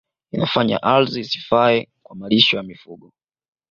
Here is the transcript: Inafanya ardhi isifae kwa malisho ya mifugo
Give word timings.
Inafanya 0.31 0.77
ardhi 0.83 1.19
isifae 1.19 1.87
kwa 2.03 2.15
malisho 2.15 2.57
ya 2.57 2.63
mifugo 2.63 3.13